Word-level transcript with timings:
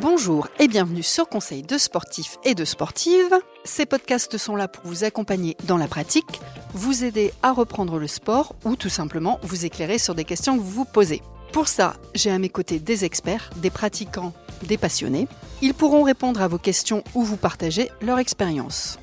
Bonjour 0.00 0.48
et 0.58 0.66
bienvenue 0.66 1.02
sur 1.02 1.28
Conseil 1.28 1.62
de 1.62 1.76
sportifs 1.76 2.38
et 2.42 2.54
de 2.54 2.64
sportives. 2.64 3.34
Ces 3.64 3.84
podcasts 3.84 4.38
sont 4.38 4.56
là 4.56 4.66
pour 4.66 4.82
vous 4.86 5.04
accompagner 5.04 5.58
dans 5.64 5.76
la 5.76 5.88
pratique, 5.88 6.40
vous 6.72 7.04
aider 7.04 7.34
à 7.42 7.52
reprendre 7.52 7.98
le 7.98 8.06
sport 8.06 8.54
ou 8.64 8.76
tout 8.76 8.88
simplement 8.88 9.38
vous 9.42 9.66
éclairer 9.66 9.98
sur 9.98 10.14
des 10.14 10.24
questions 10.24 10.56
que 10.56 10.62
vous 10.62 10.70
vous 10.70 10.84
posez. 10.86 11.20
Pour 11.52 11.68
ça, 11.68 11.96
j'ai 12.14 12.30
à 12.30 12.38
mes 12.38 12.48
côtés 12.48 12.78
des 12.78 13.04
experts, 13.04 13.50
des 13.56 13.68
pratiquants, 13.68 14.32
des 14.62 14.78
passionnés. 14.78 15.28
Ils 15.60 15.74
pourront 15.74 16.02
répondre 16.02 16.40
à 16.40 16.48
vos 16.48 16.56
questions 16.56 17.04
ou 17.14 17.22
vous 17.22 17.36
partager 17.36 17.90
leur 18.00 18.18
expérience. 18.18 18.98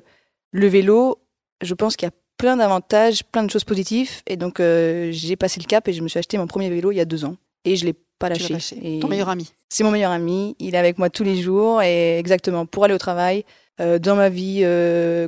le 0.52 0.68
vélo, 0.68 1.20
je 1.62 1.74
pense 1.74 1.96
qu'il 1.96 2.08
y 2.08 2.10
a 2.10 2.14
plein 2.38 2.58
d'avantages, 2.58 3.24
plein 3.24 3.44
de 3.44 3.50
choses 3.50 3.64
positives. 3.64 4.22
Et 4.28 4.38
donc, 4.38 4.60
euh, 4.60 5.10
j'ai 5.12 5.36
passé 5.36 5.60
le 5.60 5.66
cap 5.66 5.88
et 5.88 5.94
je 5.94 6.02
me 6.02 6.08
suis 6.08 6.20
acheté 6.20 6.38
mon 6.38 6.48
premier 6.48 6.70
vélo 6.70 6.92
il 6.92 6.98
y 6.98 7.02
a 7.02 7.06
deux 7.06 7.26
ans. 7.26 7.38
Et 7.66 7.76
je 7.76 7.86
l'ai 7.86 7.96
pas 8.20 8.30
lâché. 8.30 8.58
Et 8.82 9.00
Ton 9.00 9.08
meilleur 9.08 9.30
ami 9.30 9.52
C'est 9.70 9.84
mon 9.84 9.92
meilleur 9.92 10.12
ami. 10.12 10.56
Il 10.60 10.76
est 10.76 10.78
avec 10.78 10.98
moi 10.98 11.10
tous 11.10 11.24
les 11.24 11.38
jours 11.38 11.82
et 11.82 12.18
exactement 12.20 12.66
pour 12.66 12.84
aller 12.84 12.94
au 12.94 13.00
travail, 13.00 13.46
euh, 13.80 14.00
dans 14.00 14.16
ma 14.16 14.30
vie 14.30 14.66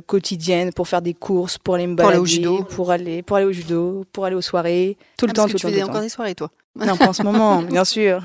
quotidienne, 0.06 0.72
pour 0.72 0.88
faire 0.88 1.02
des 1.02 1.14
courses, 1.14 1.58
pour 1.58 1.74
aller 1.74 1.86
me 1.86 1.94
balader, 1.94 2.16
pour 2.16 2.18
aller 2.18 2.18
au 2.18 2.26
judo, 2.26 2.64
pour 2.64 2.90
aller, 2.90 3.22
pour 3.22 3.36
aller 3.36 3.46
au 3.46 3.52
judo, 3.52 4.04
pour 4.12 4.24
aller 4.24 4.36
aux 4.36 4.42
soirées, 4.42 4.96
tout 5.16 5.26
le 5.26 5.30
ah, 5.30 5.34
temps. 5.34 5.42
Parce 5.42 5.54
que 5.54 5.68
tu 5.68 5.72
fais 5.72 5.82
encore 5.82 6.00
des 6.00 6.08
soirées, 6.08 6.34
toi 6.34 6.50
non, 6.76 6.96
pas 6.96 7.08
en 7.08 7.12
ce 7.12 7.22
moment, 7.22 7.62
bien 7.64 7.84
sûr. 7.84 8.22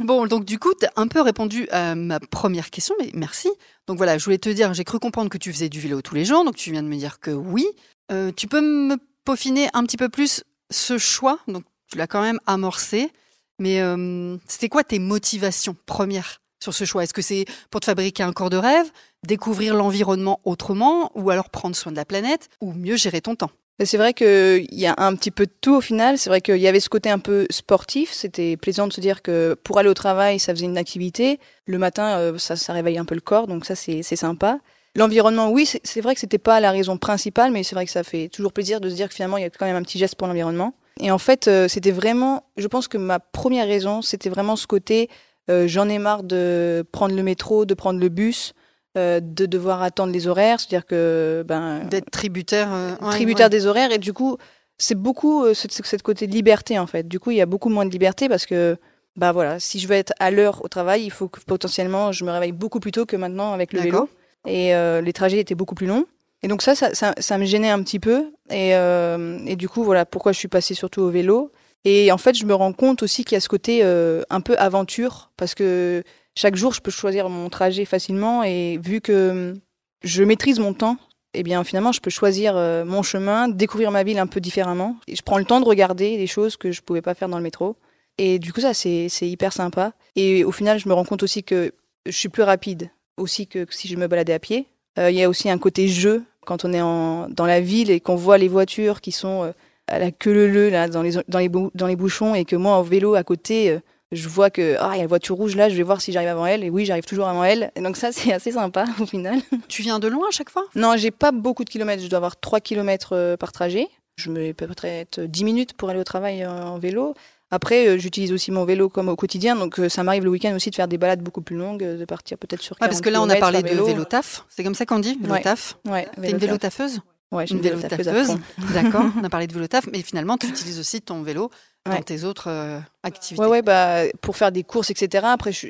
bon, 0.00 0.26
donc 0.26 0.44
du 0.44 0.58
coup, 0.58 0.72
tu 0.78 0.86
as 0.86 0.92
un 0.96 1.08
peu 1.08 1.20
répondu 1.20 1.68
à 1.70 1.94
ma 1.94 2.20
première 2.20 2.70
question, 2.70 2.94
mais 3.00 3.10
merci. 3.12 3.50
Donc 3.86 3.96
voilà, 3.96 4.18
je 4.18 4.24
voulais 4.24 4.38
te 4.38 4.48
dire, 4.48 4.72
j'ai 4.72 4.84
cru 4.84 4.98
comprendre 4.98 5.30
que 5.30 5.38
tu 5.38 5.52
faisais 5.52 5.68
du 5.68 5.80
vélo 5.80 6.00
tous 6.00 6.14
les 6.14 6.24
jours, 6.24 6.44
donc 6.44 6.54
tu 6.56 6.70
viens 6.70 6.82
de 6.82 6.88
me 6.88 6.96
dire 6.96 7.20
que 7.20 7.30
oui. 7.30 7.66
Euh, 8.12 8.30
tu 8.34 8.46
peux 8.46 8.60
me 8.60 8.96
peaufiner 9.24 9.68
un 9.74 9.84
petit 9.84 9.96
peu 9.96 10.08
plus 10.08 10.44
ce 10.70 10.96
choix? 10.96 11.38
Donc 11.48 11.64
tu 11.90 11.98
l'as 11.98 12.06
quand 12.06 12.22
même 12.22 12.38
amorcé, 12.46 13.10
mais 13.58 13.80
euh, 13.80 14.36
c'était 14.46 14.68
quoi 14.68 14.84
tes 14.84 14.98
motivations 14.98 15.76
premières? 15.86 16.40
Sur 16.66 16.74
ce 16.74 16.84
choix 16.84 17.04
Est-ce 17.04 17.14
que 17.14 17.22
c'est 17.22 17.44
pour 17.70 17.80
te 17.80 17.86
fabriquer 17.86 18.22
un 18.22 18.32
corps 18.32 18.50
de 18.50 18.56
rêve, 18.56 18.90
découvrir 19.26 19.74
l'environnement 19.74 20.40
autrement, 20.44 21.10
ou 21.14 21.30
alors 21.30 21.50
prendre 21.50 21.76
soin 21.76 21.92
de 21.92 21.96
la 21.96 22.04
planète, 22.04 22.48
ou 22.60 22.72
mieux 22.72 22.96
gérer 22.96 23.20
ton 23.20 23.36
temps? 23.36 23.50
C'est 23.84 23.98
vrai 23.98 24.14
qu'il 24.14 24.74
y 24.74 24.86
a 24.86 24.94
un 24.96 25.14
petit 25.14 25.30
peu 25.30 25.44
de 25.44 25.52
tout 25.60 25.74
au 25.74 25.80
final. 25.82 26.16
C'est 26.16 26.30
vrai 26.30 26.40
qu'il 26.40 26.56
y 26.56 26.66
avait 26.66 26.80
ce 26.80 26.88
côté 26.88 27.10
un 27.10 27.18
peu 27.18 27.46
sportif. 27.50 28.10
C'était 28.10 28.56
plaisant 28.56 28.86
de 28.86 28.92
se 28.92 29.02
dire 29.02 29.20
que 29.20 29.54
pour 29.64 29.78
aller 29.78 29.90
au 29.90 29.94
travail, 29.94 30.38
ça 30.38 30.54
faisait 30.54 30.64
une 30.64 30.78
activité. 30.78 31.38
Le 31.66 31.76
matin, 31.76 32.18
euh, 32.18 32.38
ça, 32.38 32.56
ça 32.56 32.72
réveille 32.72 32.96
un 32.96 33.04
peu 33.04 33.14
le 33.14 33.20
corps, 33.20 33.46
donc 33.46 33.66
ça, 33.66 33.74
c'est 33.74 34.02
sympa. 34.02 34.60
L'environnement, 34.96 35.50
oui, 35.50 35.68
c'est 35.84 36.00
vrai 36.00 36.14
que 36.14 36.20
c'était 36.20 36.38
pas 36.38 36.58
la 36.58 36.70
raison 36.70 36.96
principale, 36.96 37.52
mais 37.52 37.62
c'est 37.62 37.74
vrai 37.74 37.84
que 37.84 37.92
ça 37.92 38.02
fait 38.02 38.28
toujours 38.28 38.54
plaisir 38.54 38.80
de 38.80 38.88
se 38.88 38.94
dire 38.94 39.10
que 39.10 39.14
finalement, 39.14 39.36
il 39.36 39.42
y 39.42 39.44
a 39.44 39.50
quand 39.50 39.66
même 39.66 39.76
un 39.76 39.82
petit 39.82 39.98
geste 39.98 40.14
pour 40.14 40.26
l'environnement. 40.26 40.72
Et 40.98 41.10
en 41.10 41.18
fait, 41.18 41.46
euh, 41.46 41.68
c'était 41.68 41.90
vraiment, 41.90 42.44
je 42.56 42.66
pense 42.66 42.88
que 42.88 42.96
ma 42.96 43.20
première 43.20 43.66
raison, 43.66 44.00
c'était 44.00 44.30
vraiment 44.30 44.56
ce 44.56 44.66
côté, 44.66 45.10
euh, 45.48 45.68
j'en 45.68 45.88
ai 45.88 45.98
marre 45.98 46.22
de 46.22 46.84
prendre 46.92 47.14
le 47.14 47.22
métro, 47.22 47.64
de 47.64 47.74
prendre 47.74 48.00
le 48.00 48.08
bus, 48.08 48.52
euh, 48.98 49.20
de 49.22 49.46
devoir 49.46 49.82
attendre 49.82 50.12
les 50.12 50.26
horaires, 50.26 50.58
c'est-à-dire 50.58 50.86
que 50.86 51.44
ben 51.46 51.84
d'être 51.84 52.10
tributaire, 52.10 52.68
euh, 52.72 52.94
tributaire 53.10 53.50
des 53.50 53.66
horaires 53.66 53.92
et 53.92 53.98
du 53.98 54.12
coup 54.12 54.38
c'est 54.78 54.94
beaucoup 54.94 55.46
cette, 55.54 56.02
côté 56.02 56.26
de 56.26 56.32
liberté 56.32 56.78
en 56.78 56.86
fait. 56.86 57.06
Du 57.06 57.20
coup 57.20 57.30
il 57.30 57.36
y 57.36 57.40
a 57.40 57.46
beaucoup 57.46 57.68
moins 57.68 57.86
de 57.86 57.90
liberté 57.90 58.28
parce 58.28 58.46
que 58.46 58.76
bah 59.16 59.32
voilà 59.32 59.60
si 59.60 59.78
je 59.78 59.86
veux 59.86 59.94
être 59.94 60.12
à 60.18 60.30
l'heure 60.30 60.64
au 60.64 60.68
travail 60.68 61.04
il 61.04 61.10
faut 61.10 61.28
que 61.28 61.40
potentiellement 61.40 62.12
je 62.12 62.24
me 62.24 62.30
réveille 62.30 62.52
beaucoup 62.52 62.80
plus 62.80 62.92
tôt 62.92 63.06
que 63.06 63.16
maintenant 63.16 63.52
avec 63.52 63.72
le 63.72 63.80
vélo 63.80 64.08
et 64.46 64.72
les 65.02 65.12
trajets 65.12 65.38
étaient 65.38 65.54
beaucoup 65.54 65.74
plus 65.74 65.86
longs. 65.86 66.06
Et 66.42 66.48
donc 66.48 66.62
ça, 66.62 66.74
ça, 66.74 66.92
ça, 66.92 67.38
me 67.38 67.44
gênait 67.44 67.70
un 67.70 67.82
petit 67.82 67.98
peu. 67.98 68.30
Et, 68.50 68.70
et, 68.70 69.56
du 69.56 69.68
coup, 69.68 69.82
voilà 69.82 70.04
pourquoi 70.04 70.32
je 70.32 70.38
suis 70.38 70.48
passée 70.48 70.74
surtout 70.74 71.00
au 71.00 71.10
vélo. 71.10 71.50
Et 71.86 72.12
en 72.12 72.18
fait, 72.18 72.34
je 72.34 72.44
me 72.44 72.54
rends 72.54 72.74
compte 72.74 73.02
aussi 73.02 73.24
qu'il 73.24 73.36
y 73.36 73.38
a 73.38 73.40
ce 73.40 73.48
côté 73.48 73.82
un 73.82 74.40
peu 74.42 74.58
aventure, 74.58 75.30
parce 75.38 75.54
que 75.54 76.02
chaque 76.34 76.54
jour, 76.54 76.74
je 76.74 76.82
peux 76.82 76.90
choisir 76.90 77.30
mon 77.30 77.48
trajet 77.48 77.86
facilement 77.86 78.42
et 78.42 78.78
vu 78.82 79.00
que 79.00 79.30
hum, 79.30 79.60
je 80.02 80.22
maîtrise 80.22 80.58
mon 80.58 80.74
temps, 80.74 80.98
eh 81.32 81.42
bien 81.42 81.64
finalement, 81.64 81.92
je 81.92 82.00
peux 82.00 82.10
choisir 82.10 82.56
euh, 82.56 82.84
mon 82.84 83.02
chemin, 83.02 83.48
découvrir 83.48 83.90
ma 83.90 84.02
ville 84.02 84.18
un 84.18 84.26
peu 84.26 84.40
différemment. 84.40 84.96
Et 85.08 85.16
je 85.16 85.22
prends 85.22 85.38
le 85.38 85.44
temps 85.44 85.60
de 85.60 85.66
regarder 85.66 86.16
des 86.16 86.26
choses 86.26 86.56
que 86.56 86.72
je 86.72 86.80
ne 86.80 86.84
pouvais 86.84 87.02
pas 87.02 87.14
faire 87.14 87.28
dans 87.28 87.38
le 87.38 87.42
métro. 87.42 87.76
Et 88.18 88.38
du 88.38 88.52
coup, 88.52 88.60
ça, 88.60 88.72
c'est 88.74 89.08
hyper 89.22 89.52
sympa. 89.52 89.92
Et 90.14 90.44
au 90.44 90.52
final, 90.52 90.78
je 90.78 90.88
me 90.88 90.94
rends 90.94 91.04
compte 91.04 91.22
aussi 91.22 91.42
que 91.42 91.72
je 92.06 92.12
suis 92.12 92.28
plus 92.28 92.42
rapide 92.42 92.90
aussi 93.18 93.46
que 93.46 93.66
si 93.70 93.88
je 93.88 93.96
me 93.96 94.06
baladais 94.06 94.34
à 94.34 94.38
pied. 94.38 94.66
Euh, 94.98 95.10
il 95.10 95.16
y 95.16 95.22
a 95.22 95.28
aussi 95.28 95.48
un 95.50 95.58
côté 95.58 95.88
jeu 95.88 96.22
quand 96.44 96.64
on 96.64 96.72
est 96.72 96.80
en, 96.80 97.28
dans 97.28 97.46
la 97.46 97.60
ville 97.60 97.90
et 97.90 98.00
qu'on 98.00 98.16
voit 98.16 98.38
les 98.38 98.48
voitures 98.48 99.00
qui 99.00 99.12
sont 99.12 99.44
euh, 99.44 99.52
à 99.88 99.98
la 99.98 100.10
queue 100.10 100.46
leu 100.46 100.68
là 100.68 100.88
dans 100.88 101.02
les 101.02 101.12
dans 101.28 101.38
les, 101.38 101.48
dans 101.48 101.86
les 101.86 101.96
bouchons 101.96 102.34
et 102.34 102.44
que 102.44 102.56
moi 102.56 102.76
en 102.76 102.82
vélo 102.82 103.14
à 103.14 103.22
côté 103.22 103.80
je 104.12 104.28
vois 104.28 104.50
que 104.50 104.76
ah 104.78 104.92
il 104.94 104.98
y 104.98 105.00
a 105.00 105.02
une 105.02 105.08
voiture 105.08 105.36
rouge 105.36 105.56
là, 105.56 105.68
je 105.68 105.74
vais 105.74 105.82
voir 105.82 106.00
si 106.00 106.12
j'arrive 106.12 106.28
avant 106.28 106.46
elle 106.46 106.62
et 106.62 106.70
oui 106.70 106.84
j'arrive 106.84 107.04
toujours 107.04 107.26
avant 107.28 107.44
elle. 107.44 107.72
Et 107.76 107.80
donc 107.80 107.96
ça 107.96 108.12
c'est 108.12 108.32
assez 108.32 108.52
sympa 108.52 108.84
au 109.00 109.06
final. 109.06 109.40
Tu 109.68 109.82
viens 109.82 109.98
de 109.98 110.08
loin 110.08 110.28
à 110.28 110.32
chaque 110.32 110.50
fois? 110.50 110.64
Non 110.74 110.96
j'ai 110.96 111.10
pas 111.10 111.32
beaucoup 111.32 111.64
de 111.64 111.70
kilomètres, 111.70 112.02
je 112.02 112.08
dois 112.08 112.18
avoir 112.18 112.38
3 112.38 112.60
kilomètres 112.60 113.14
euh, 113.14 113.36
par 113.36 113.52
trajet. 113.52 113.88
Je 114.16 114.30
me 114.30 114.52
peut 114.52 114.68
être 114.84 115.20
10 115.20 115.44
minutes 115.44 115.72
pour 115.74 115.90
aller 115.90 116.00
au 116.00 116.04
travail 116.04 116.42
euh, 116.42 116.48
en 116.48 116.78
vélo. 116.78 117.14
Après, 117.50 117.86
euh, 117.86 117.98
j'utilise 117.98 118.32
aussi 118.32 118.50
mon 118.50 118.64
vélo 118.64 118.88
comme 118.88 119.08
au 119.08 119.14
quotidien, 119.14 119.54
donc 119.54 119.78
ça 119.88 120.02
m'arrive 120.02 120.24
le 120.24 120.30
week-end 120.30 120.52
aussi 120.54 120.70
de 120.70 120.74
faire 120.74 120.88
des 120.88 120.98
balades 120.98 121.20
beaucoup 121.20 121.42
plus 121.42 121.56
longues, 121.56 121.84
de 121.84 122.04
partir 122.04 122.38
peut-être 122.38 122.62
sur. 122.62 122.76
Ouais, 122.80 122.88
parce 122.88 123.00
que 123.00 123.10
là, 123.10 123.22
on 123.22 123.28
a 123.28 123.36
parlé 123.36 123.62
de 123.62 123.68
vélo 123.68 124.04
taf. 124.04 124.44
C'est 124.48 124.64
comme 124.64 124.74
ça 124.74 124.84
qu'on 124.84 124.98
dit, 124.98 125.16
vélo 125.20 125.36
taf. 125.42 125.78
Ouais. 125.88 126.08
T'es 126.20 126.30
une 126.30 126.38
vélo 126.38 126.58
tafeuse 126.58 127.02
Ouais, 127.32 127.44
une, 127.46 127.56
une 127.56 127.62
vélo 127.62 127.80
tafeuse. 127.80 128.36
D'accord. 128.72 129.04
on 129.20 129.24
a 129.24 129.28
parlé 129.28 129.46
de 129.46 129.52
vélo 129.52 129.66
taf, 129.66 129.88
mais 129.92 130.02
finalement, 130.02 130.36
tu 130.38 130.46
utilises 130.46 130.78
aussi 130.78 131.02
ton 131.02 131.22
vélo 131.22 131.50
dans 131.84 132.02
tes 132.02 132.24
autres 132.24 132.48
euh, 132.48 132.78
activités. 133.02 133.42
Ouais, 133.42 133.48
ouais, 133.48 133.62
bah, 133.62 134.02
pour 134.20 134.36
faire 134.36 134.52
des 134.52 134.64
courses, 134.64 134.90
etc. 134.90 135.26
Après, 135.28 135.52
je... 135.52 135.68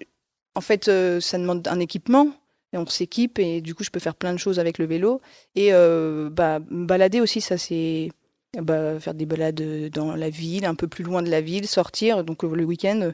en 0.54 0.60
fait, 0.60 0.88
euh, 0.88 1.20
ça 1.20 1.38
demande 1.38 1.66
un 1.68 1.80
équipement. 1.80 2.28
Et 2.72 2.78
on 2.78 2.86
s'équipe 2.86 3.38
et 3.38 3.60
du 3.60 3.74
coup, 3.74 3.84
je 3.84 3.90
peux 3.90 4.00
faire 4.00 4.16
plein 4.16 4.32
de 4.32 4.38
choses 4.38 4.58
avec 4.58 4.78
le 4.78 4.86
vélo. 4.86 5.20
Et 5.54 5.72
euh, 5.72 6.28
bah, 6.30 6.58
balader 6.70 7.20
aussi, 7.20 7.40
ça 7.40 7.56
c'est. 7.56 8.10
bah, 8.60 8.98
faire 8.98 9.14
des 9.14 9.24
balades 9.24 9.88
dans 9.90 10.16
la 10.16 10.30
ville, 10.30 10.64
un 10.64 10.74
peu 10.74 10.88
plus 10.88 11.04
loin 11.04 11.22
de 11.22 11.30
la 11.30 11.40
ville, 11.40 11.66
sortir. 11.68 12.24
Donc 12.24 12.42
le 12.42 12.64
week-end, 12.64 13.12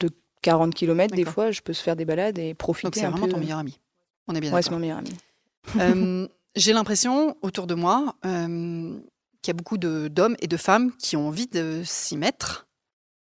de 0.00 0.10
40 0.42 0.74
km, 0.74 1.14
des 1.14 1.24
fois, 1.24 1.52
je 1.52 1.60
peux 1.60 1.72
se 1.72 1.82
faire 1.82 1.96
des 1.96 2.04
balades 2.04 2.38
et 2.38 2.54
profiter. 2.54 2.86
Donc 2.86 2.94
c'est 2.96 3.06
vraiment 3.06 3.26
peu. 3.26 3.32
ton 3.32 3.38
meilleur 3.38 3.58
ami. 3.58 3.78
On 4.26 4.34
est 4.34 4.40
bien 4.40 4.52
Ouais, 4.52 4.62
c'est 4.62 4.72
mon 4.72 4.78
meilleur 4.78 4.98
ami. 4.98 6.28
Euh, 6.56 6.60
j'ai 6.60 6.72
l'impression 6.72 7.36
autour 7.42 7.66
de 7.66 7.74
moi 7.74 8.16
euh, 8.24 8.98
qu'il 9.42 9.48
y 9.48 9.50
a 9.50 9.54
beaucoup 9.54 9.78
d'hommes 9.78 10.36
et 10.40 10.46
de 10.46 10.56
femmes 10.56 10.92
qui 10.96 11.16
ont 11.16 11.28
envie 11.28 11.46
de 11.46 11.82
s'y 11.84 12.16
mettre, 12.16 12.66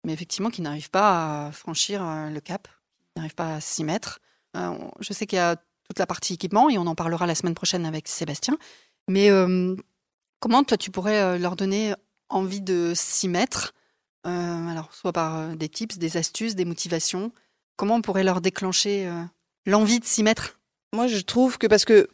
mais 0.03 0.13
effectivement 0.13 0.49
qui 0.49 0.61
n'arrivent 0.61 0.89
pas 0.89 1.47
à 1.47 1.51
franchir 1.51 2.05
euh, 2.05 2.29
le 2.29 2.39
cap, 2.39 2.67
qui 2.67 3.13
n'arrivent 3.17 3.35
pas 3.35 3.55
à 3.55 3.61
s'y 3.61 3.83
mettre. 3.83 4.19
je 4.55 5.13
sais 5.13 5.25
qu'il 5.25 5.37
y 5.37 5.39
a 5.39 5.55
toute 5.55 5.99
la 5.99 6.07
partie 6.07 6.33
équipement 6.33 6.69
et 6.69 6.77
on 6.77 6.87
en 6.87 6.95
parlera 6.95 7.25
la 7.27 7.35
semaine 7.35 7.53
prochaine 7.53 7.85
avec 7.85 8.07
Sébastien. 8.07 8.57
Mais 9.07 9.29
comment 10.41 10.63
toi 10.65 10.75
tu 10.77 10.91
pourrais 10.91 11.39
leur 11.39 11.55
donner 11.55 11.93
envie 12.27 12.59
de 12.59 12.91
s'y 12.93 13.29
mettre 13.29 13.73
Alors 14.25 14.93
soit 14.93 15.13
par 15.13 15.55
des 15.55 15.69
tips, 15.69 15.97
des 15.97 16.17
astuces, 16.17 16.55
des 16.55 16.65
motivations. 16.65 17.31
Comment 17.77 17.95
on 17.95 18.01
pourrait 18.01 18.25
leur 18.25 18.41
déclencher 18.41 19.09
l'envie 19.65 20.01
de 20.01 20.05
s'y 20.05 20.23
mettre? 20.23 20.59
Moi 20.93 21.07
je 21.07 21.19
trouve 21.19 21.57
que 21.57 21.67
parce 21.67 21.85
que 21.85 22.09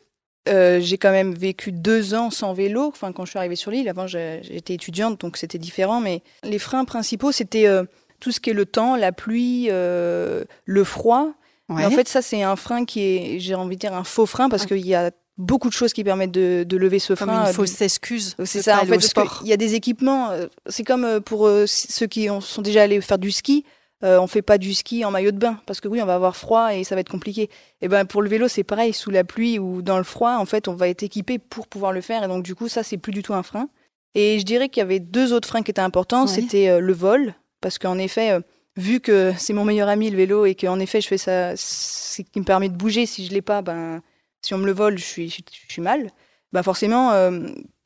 euh, 0.50 0.80
j'ai 0.82 0.98
quand 0.98 1.12
même 1.12 1.34
vécu 1.34 1.72
deux 1.72 2.14
ans 2.14 2.30
sans 2.30 2.54
vélo. 2.54 2.88
Enfin, 2.88 3.12
quand 3.14 3.26
je 3.26 3.32
suis 3.32 3.40
arrivée 3.40 3.56
sur 3.56 3.72
l'île, 3.72 3.88
avant 3.88 4.08
j'étais 4.08 4.74
étudiante, 4.74 5.22
donc 5.22 5.38
c'était 5.38 5.58
différent. 5.58 6.02
Mais 6.02 6.22
les 6.44 6.60
freins 6.60 6.86
principaux, 6.86 7.32
c'était 7.32 7.68
euh, 7.68 7.84
tout 8.20 8.32
ce 8.32 8.40
qui 8.40 8.50
est 8.50 8.54
le 8.54 8.66
temps, 8.66 8.96
la 8.96 9.12
pluie, 9.12 9.68
euh, 9.70 10.44
le 10.66 10.84
froid. 10.84 11.34
en 11.70 11.90
fait, 11.90 12.08
ça, 12.08 12.22
c'est 12.22 12.44
un 12.44 12.56
frein 12.56 12.84
qui 12.86 13.02
est, 13.02 13.40
j'ai 13.40 13.56
envie 13.56 13.76
de 13.76 13.82
dire, 13.82 13.94
un 13.94 14.04
faux 14.04 14.26
frein 14.26 14.50
parce 14.50 14.66
qu'il 14.66 14.86
y 14.86 14.96
a 14.96 15.12
beaucoup 15.38 15.70
de 15.70 15.74
choses 15.74 15.94
qui 15.94 16.04
permettent 16.04 16.32
de, 16.32 16.78
lever 16.78 17.00
ce 17.00 17.14
comme 17.14 17.30
frein. 17.30 17.48
Une 17.48 17.54
fausse 17.54 17.82
excuse. 17.82 18.36
C'est 18.44 18.62
ça, 18.62 18.82
en 18.82 18.86
fait, 18.86 19.14
il 19.44 19.48
y 19.48 19.54
a 19.54 19.58
des 19.58 19.76
équipements. 19.76 20.30
C'est 20.68 20.84
comme 20.84 21.22
pour 21.22 21.50
ceux 21.66 22.08
qui 22.08 22.28
sont 22.42 22.62
déjà 22.62 22.84
allés 22.84 23.00
faire 23.00 23.18
du 23.18 23.32
ski. 23.32 23.64
Euh, 24.04 24.20
on 24.20 24.28
fait 24.28 24.42
pas 24.42 24.58
du 24.58 24.74
ski 24.74 25.06
en 25.06 25.12
maillot 25.12 25.32
de 25.32 25.38
bain 25.38 25.60
parce 25.66 25.80
que 25.80 25.88
oui, 25.88 26.02
on 26.02 26.06
va 26.06 26.16
avoir 26.16 26.36
froid 26.36 26.76
et 26.76 26.84
ça 26.84 26.96
va 26.96 27.02
être 27.02 27.10
compliqué. 27.10 27.50
Et 27.82 27.88
ben 27.88 28.06
pour 28.06 28.22
le 28.22 28.30
vélo, 28.30 28.48
c'est 28.50 28.64
pareil, 28.64 28.92
sous 28.92 29.12
la 29.12 29.24
pluie 29.24 29.60
ou 29.60 29.82
dans 29.82 29.98
le 29.98 30.04
froid, 30.04 30.36
en 30.36 30.46
fait, 30.46 30.68
on 30.68 30.74
va 30.74 30.90
être 30.90 31.04
équipé 31.04 31.40
pour 31.40 31.68
pouvoir 31.68 31.94
le 31.94 32.02
faire 32.02 32.24
et 32.24 32.28
donc 32.28 32.44
du 32.44 32.54
coup, 32.54 32.68
ça 32.68 32.84
c'est 32.84 32.98
plus 32.98 33.14
du 33.14 33.24
tout 33.24 33.34
un 33.34 33.44
frein. 33.44 33.70
Et 34.16 34.40
je 34.40 34.46
dirais 34.46 34.68
qu'il 34.70 34.82
y 34.82 34.84
avait 34.84 35.00
deux 35.00 35.32
autres 35.32 35.48
freins 35.48 35.64
qui 35.64 35.72
étaient 35.72 35.82
importants, 35.82 36.28
c'était 36.28 36.70
euh, 36.70 36.80
le 36.80 36.94
vol 36.94 37.34
parce 37.62 37.80
qu'en 37.80 37.98
effet, 37.98 38.32
euh, 38.32 38.42
vu 38.76 39.00
que 39.00 39.34
c'est 39.38 39.54
mon 39.54 39.64
meilleur 39.64 39.88
ami 39.88 40.10
le 40.10 40.18
vélo 40.18 40.46
et 40.46 40.56
qu'en 40.56 40.80
effet, 40.80 41.00
je 41.00 41.08
fais 41.08 41.18
ça, 41.18 41.54
c'est 41.56 42.24
qui 42.24 42.40
me 42.40 42.46
permet 42.46 42.68
de 42.68 42.76
bouger. 42.76 43.06
Si 43.06 43.26
je 43.26 43.32
l'ai 43.32 43.42
pas, 43.42 43.62
ben 43.62 44.02
si 44.42 44.54
on 44.54 44.58
me 44.58 44.66
le 44.66 44.74
vole, 44.74 44.98
je 44.98 45.06
suis, 45.06 45.30
je 45.30 45.72
suis 45.72 45.82
mal. 45.82 46.12
Ben 46.54 46.64
forcément, 46.64 47.12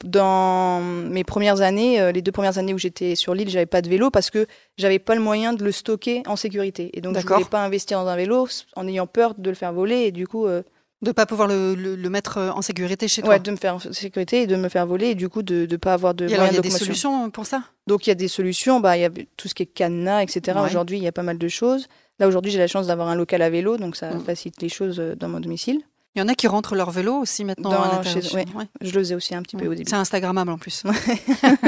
dans 0.03 0.81
mes 0.81 1.23
premières 1.23 1.61
années, 1.61 1.99
euh, 1.99 2.11
les 2.11 2.21
deux 2.21 2.31
premières 2.31 2.57
années 2.57 2.73
où 2.73 2.77
j'étais 2.77 3.15
sur 3.15 3.33
l'île, 3.33 3.49
j'avais 3.49 3.65
pas 3.65 3.81
de 3.81 3.89
vélo 3.89 4.11
parce 4.11 4.29
que 4.29 4.45
j'avais 4.77 4.99
pas 4.99 5.15
le 5.15 5.21
moyen 5.21 5.53
de 5.53 5.63
le 5.63 5.71
stocker 5.71 6.23
en 6.27 6.35
sécurité. 6.35 6.91
Et 6.93 7.01
donc 7.01 7.17
je 7.17 7.25
voulais 7.25 7.45
pas 7.45 7.63
investir 7.63 7.99
dans 7.99 8.07
un 8.07 8.15
vélo 8.15 8.47
en 8.75 8.87
ayant 8.87 9.07
peur 9.07 9.33
de 9.37 9.49
le 9.49 9.55
faire 9.55 9.73
voler 9.73 10.01
et 10.01 10.11
du 10.11 10.27
coup. 10.27 10.45
Euh, 10.45 10.63
de 11.03 11.11
pas 11.11 11.27
pouvoir 11.27 11.47
le, 11.47 11.75
le, 11.75 12.09
mettre 12.09 12.39
en 12.39 12.63
sécurité 12.63 13.07
chez 13.07 13.21
toi. 13.21 13.35
Ouais, 13.35 13.39
de 13.39 13.51
me 13.51 13.55
faire 13.55 13.75
en 13.75 13.79
sécurité 13.79 14.41
et 14.41 14.47
de 14.47 14.55
me 14.55 14.67
faire 14.67 14.87
voler 14.87 15.09
et 15.09 15.15
du 15.15 15.29
coup 15.29 15.43
de 15.43 15.67
ne 15.69 15.77
pas 15.77 15.93
avoir 15.93 16.15
de. 16.15 16.25
Il 16.25 16.31
y 16.31 16.35
a 16.35 16.59
des 16.59 16.71
solutions 16.71 17.29
pour 17.29 17.45
ça? 17.45 17.61
Donc 17.85 18.07
il 18.07 18.09
y 18.09 18.11
a 18.11 18.15
des 18.15 18.27
solutions. 18.27 18.79
Bah 18.79 18.97
il 18.97 19.01
y 19.01 19.05
a 19.05 19.11
tout 19.37 19.47
ce 19.47 19.53
qui 19.53 19.61
est 19.61 19.67
cadenas, 19.67 20.23
etc. 20.23 20.57
Aujourd'hui 20.65 20.97
il 20.97 21.03
y 21.03 21.07
a 21.07 21.11
pas 21.11 21.21
mal 21.21 21.37
de 21.37 21.47
choses. 21.47 21.87
Là 22.17 22.27
aujourd'hui 22.27 22.51
j'ai 22.51 22.57
la 22.57 22.65
chance 22.65 22.87
d'avoir 22.87 23.09
un 23.09 23.15
local 23.15 23.43
à 23.43 23.49
vélo 23.51 23.77
donc 23.77 23.95
ça 23.95 24.09
mm. 24.09 24.21
facilite 24.21 24.59
les 24.59 24.69
choses 24.69 24.99
euh, 24.99 25.15
dans 25.15 25.29
mon 25.29 25.39
domicile. 25.39 25.83
Il 26.17 26.21
y 26.21 26.23
en 26.23 26.29
a 26.29 26.33
qui 26.33 26.47
rentrent 26.47 26.73
leur 26.75 26.89
vélo 26.89 27.13
aussi 27.13 27.45
maintenant 27.45 27.69
à 27.69 28.01
chez... 28.01 28.21
Je 28.23 28.91
le 28.91 28.99
faisais 28.99 29.13
aussi 29.13 29.35
un 29.35 29.43
petit 29.43 29.55
peu 29.55 29.67
au 29.67 29.75
début. 29.75 29.87
C'est 29.87 29.97
Instagrammable 29.97 30.49
en 30.49 30.57
plus. 30.57 30.81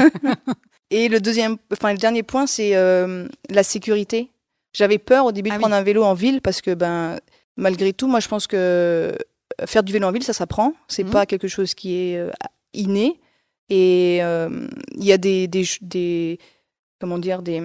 Et 0.90 1.08
le 1.08 1.20
deuxième, 1.20 1.56
enfin 1.72 1.92
le 1.92 1.98
dernier 1.98 2.24
point, 2.24 2.48
c'est 2.48 2.74
euh, 2.74 3.28
la 3.48 3.62
sécurité. 3.62 4.28
J'avais 4.72 4.98
peur 4.98 5.26
au 5.26 5.30
début 5.30 5.50
de 5.50 5.54
ah 5.54 5.58
prendre 5.60 5.76
un 5.76 5.84
vélo 5.84 6.02
en 6.02 6.14
ville 6.14 6.40
parce 6.40 6.62
que 6.62 6.74
ben 6.74 7.20
malgré 7.56 7.92
tout, 7.92 8.08
moi 8.08 8.18
je 8.18 8.26
pense 8.26 8.48
que 8.48 9.16
faire 9.66 9.84
du 9.84 9.92
vélo 9.92 10.08
en 10.08 10.10
ville, 10.10 10.24
ça 10.24 10.32
s'apprend. 10.32 10.72
C'est 10.88 11.04
n'est 11.04 11.06
mhm. 11.06 11.12
pas 11.12 11.26
quelque 11.26 11.46
chose 11.46 11.74
qui 11.74 11.94
est 11.94 12.18
euh, 12.18 12.32
inné. 12.74 13.20
Et 13.68 14.18
euh, 14.20 14.66
il 14.96 15.04
y 15.04 15.12
a 15.12 15.18
des, 15.18 15.46
des, 15.46 15.64
des 15.80 16.40
comment 17.00 17.18
dire, 17.18 17.42
des, 17.42 17.62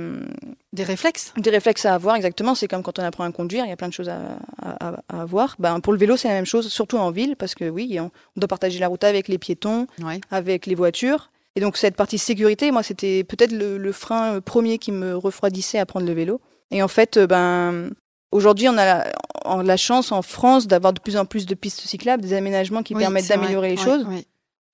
des 0.76 0.84
réflexes 0.84 1.34
Des 1.38 1.50
réflexes 1.50 1.86
à 1.86 1.96
avoir, 1.96 2.16
exactement. 2.16 2.54
C'est 2.54 2.68
comme 2.68 2.84
quand 2.84 3.00
on 3.00 3.04
apprend 3.04 3.24
à 3.24 3.32
conduire, 3.32 3.66
il 3.66 3.70
y 3.70 3.72
a 3.72 3.76
plein 3.76 3.88
de 3.88 3.94
choses 3.94 4.10
à, 4.10 4.38
à, 4.62 5.22
avoir. 5.22 5.56
Ben, 5.58 5.80
pour 5.80 5.94
le 5.94 6.00
vélo, 6.00 6.18
c'est 6.18 6.28
la 6.28 6.36
même 6.36 6.46
chose, 6.46 6.68
surtout 6.68 6.98
en 6.98 7.12
ville, 7.12 7.36
parce 7.36 7.56
que 7.56 7.68
oui, 7.68 7.98
on, 8.00 8.12
doit 8.36 8.48
partager 8.48 8.80
la 8.80 8.88
route 8.88 9.04
avec 9.04 9.28
les 9.28 9.38
piétons, 9.38 9.88
avec 10.30 10.66
les 10.66 10.76
voitures. 10.76 11.32
Et 11.56 11.62
donc, 11.62 11.78
cette 11.78 11.96
partie 11.96 12.18
sécurité, 12.18 12.70
moi, 12.72 12.84
c'était 12.84 13.24
peut-être 13.24 13.54
le, 13.54 13.92
frein 13.92 14.42
premier 14.42 14.78
qui 14.78 14.92
me 14.92 15.16
refroidissait 15.16 15.80
à 15.80 15.86
prendre 15.86 16.06
le 16.06 16.14
vélo. 16.14 16.42
Et 16.70 16.84
en 16.84 16.88
fait, 16.88 17.18
ben, 17.18 17.92
aujourd'hui, 18.32 18.68
on 18.68 18.78
a 18.78 18.86
la, 18.86 19.64
la, 19.64 19.78
chance 19.78 20.12
en 20.12 20.22
France 20.22 20.68
d'avoir 20.68 20.94
de 20.94 21.00
plus 21.00 21.16
en 21.16 21.26
plus 21.26 21.46
de 21.46 21.56
pistes 21.56 21.82
cyclables, 21.82 22.22
des 22.22 22.34
aménagements 22.34 22.84
qui 22.84 22.94
permettent 22.94 23.30
d'améliorer 23.30 23.70
les 23.70 23.78
choses. 23.78 24.06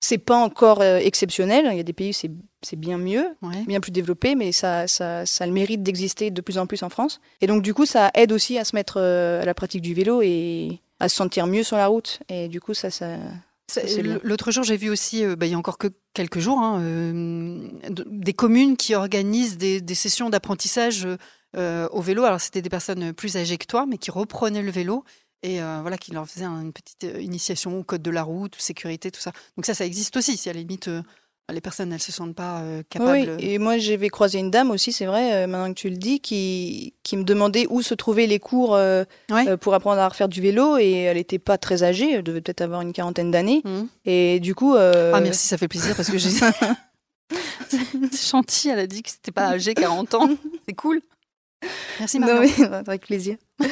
C'est 0.04 0.18
pas 0.18 0.36
encore 0.36 0.80
euh, 0.80 0.98
exceptionnel. 0.98 1.68
Il 1.70 1.76
y 1.76 1.80
a 1.80 1.84
des 1.84 1.92
pays 1.92 2.10
où 2.10 2.28
c'est 2.62 2.76
bien 2.76 2.98
mieux, 2.98 3.24
bien 3.68 3.78
plus 3.78 3.92
développé, 3.92 4.34
mais 4.34 4.50
ça, 4.50 4.88
ça, 4.88 5.24
ça 5.24 5.44
a 5.44 5.46
le 5.46 5.52
mérite 5.52 5.84
d'exister 5.84 6.32
de 6.32 6.40
plus 6.40 6.58
en 6.58 6.66
plus 6.66 6.82
en 6.82 6.88
France. 6.88 7.20
Et 7.40 7.46
donc, 7.46 7.62
du 7.62 7.72
coup, 7.72 7.86
ça 7.86 8.10
aide 8.14 8.32
aussi 8.32 8.58
à 8.58 8.64
se 8.64 8.74
mettre 8.74 8.96
euh, 8.98 9.40
à 9.40 9.44
la 9.44 9.54
pratique 9.54 9.80
du 9.80 9.94
vélo 9.94 10.20
et 10.20 10.80
à 10.98 11.08
se 11.08 11.14
sentir 11.14 11.46
mieux 11.46 11.62
sur 11.62 11.76
la 11.76 11.86
route. 11.86 12.18
Et 12.28 12.48
du 12.48 12.60
coup, 12.60 12.74
ça, 12.74 12.90
ça, 12.90 13.16
L'autre 14.24 14.50
jour, 14.50 14.64
j'ai 14.64 14.76
vu 14.76 14.90
aussi, 14.90 15.24
euh, 15.24 15.36
bah, 15.36 15.46
il 15.46 15.52
y 15.52 15.54
a 15.54 15.58
encore 15.58 15.78
que 15.78 15.88
quelques 16.14 16.40
jours, 16.40 16.58
hein, 16.58 16.82
des 17.88 18.32
communes 18.34 18.76
qui 18.76 18.96
organisent 18.96 19.56
des, 19.56 19.80
des 19.80 19.94
sessions 19.94 20.30
d'apprentissage 20.30 21.06
au 21.56 22.00
vélo. 22.00 22.24
Alors, 22.24 22.40
c'était 22.40 22.60
des 22.60 22.68
personnes 22.68 23.12
plus 23.12 23.36
âgées 23.36 23.56
que 23.56 23.66
toi, 23.66 23.86
mais 23.86 23.98
qui 23.98 24.10
reprenaient 24.10 24.62
le 24.62 24.72
vélo 24.72 25.04
et 25.42 25.60
euh, 25.60 25.78
voilà, 25.80 25.98
qui 25.98 26.12
leur 26.12 26.26
faisait 26.28 26.44
une 26.44 26.72
petite 26.72 27.04
euh, 27.04 27.20
initiation 27.20 27.78
au 27.78 27.82
code 27.82 28.02
de 28.02 28.10
la 28.10 28.22
route, 28.22 28.54
sécurité, 28.58 29.10
tout 29.10 29.20
ça. 29.20 29.32
Donc 29.56 29.66
ça, 29.66 29.74
ça 29.74 29.84
existe 29.84 30.16
aussi. 30.16 30.36
Si 30.36 30.48
à 30.48 30.52
la 30.52 30.60
limite, 30.60 30.88
euh, 30.88 31.02
les 31.52 31.60
personnes, 31.60 31.92
elles 31.92 32.00
se 32.00 32.12
sentent 32.12 32.34
pas 32.34 32.62
capables. 32.88 33.36
Oui, 33.38 33.44
et 33.44 33.58
moi, 33.58 33.76
j'avais 33.76 34.08
croisé 34.08 34.38
une 34.38 34.50
dame 34.50 34.70
aussi, 34.70 34.92
c'est 34.92 35.06
vrai, 35.06 35.46
maintenant 35.46 35.74
que 35.74 35.78
tu 35.78 35.90
le 35.90 35.96
dis, 35.96 36.20
qui, 36.20 36.94
qui 37.02 37.16
me 37.16 37.24
demandait 37.24 37.66
où 37.68 37.82
se 37.82 37.92
trouvaient 37.94 38.28
les 38.28 38.38
cours 38.38 38.78
pour 39.60 39.74
apprendre 39.74 40.00
à 40.00 40.08
refaire 40.08 40.28
du 40.28 40.40
vélo. 40.40 40.78
Et 40.78 40.92
elle 40.92 41.18
n'était 41.18 41.40
pas 41.40 41.58
très 41.58 41.82
âgée, 41.82 42.12
elle 42.12 42.22
devait 42.22 42.40
peut-être 42.40 42.62
avoir 42.62 42.80
une 42.80 42.94
quarantaine 42.94 43.30
d'années. 43.30 43.60
Mmh. 43.64 43.82
Et 44.06 44.40
du 44.40 44.54
coup... 44.54 44.76
Ah 44.76 45.20
merci, 45.20 45.46
ça 45.46 45.58
fait 45.58 45.68
plaisir 45.68 45.94
parce 45.94 46.10
que 46.10 46.16
j'ai... 46.16 46.30
c'est 48.12 48.30
gentil, 48.30 48.68
elle 48.68 48.78
a 48.78 48.86
dit 48.86 49.02
que 49.02 49.10
c'était 49.10 49.32
pas 49.32 49.48
âgé, 49.48 49.74
40 49.74 50.14
ans. 50.14 50.28
C'est 50.68 50.74
cool. 50.74 51.00
Merci 51.98 52.18
Marion. 52.18 52.42
Non, 52.58 52.72
avec 52.86 53.06
plaisir. 53.06 53.36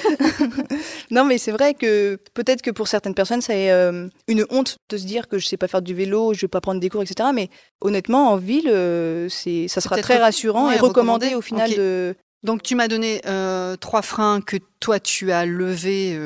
non, 1.11 1.25
mais 1.25 1.39
c'est 1.39 1.51
vrai 1.51 1.75
que 1.75 2.19
peut-être 2.35 2.63
que 2.63 2.71
pour 2.71 2.89
certaines 2.89 3.15
personnes, 3.15 3.41
c'est 3.41 3.71
euh, 3.71 4.09
une 4.29 4.47
honte 4.51 4.79
de 4.89 4.97
se 4.97 5.05
dire 5.05 5.29
que 5.29 5.39
je 5.39 5.47
sais 5.47 5.57
pas 5.57 5.69
faire 5.69 5.83
du 5.83 5.95
vélo, 5.95 6.35
je 6.35 6.43
vais 6.43 6.49
pas 6.49 6.61
prendre 6.61 6.81
des 6.81 6.89
cours, 6.89 7.03
etc. 7.03 7.31
Mais 7.35 7.51
honnêtement, 7.81 8.31
en 8.31 8.37
ville, 8.37 8.69
euh, 8.69 9.29
c'est, 9.29 9.69
ça 9.69 9.81
sera 9.81 9.97
très 9.99 10.19
rassurant 10.19 10.71
et 10.71 10.77
recommandé, 10.77 11.35
au 11.35 11.41
final 11.41 11.71
de. 11.75 12.15
Donc 12.43 12.63
tu 12.63 12.75
m'as 12.75 12.89
donné 12.89 13.21
euh, 13.27 13.77
trois 13.77 14.01
freins 14.01 14.41
que 14.41 14.57
toi 14.81 14.99
tu 14.99 15.31
as 15.31 15.45
levés 15.45 16.19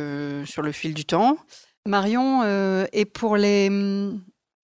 sur 0.47 0.63
le 0.63 0.73
fil 0.73 0.95
du 0.95 1.05
temps. 1.05 1.37
Marion, 1.87 2.45
et 2.93 3.05
pour 3.05 3.37
les, 3.37 3.69